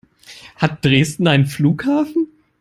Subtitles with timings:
[0.55, 2.27] Hat Dresden einen Flughafen?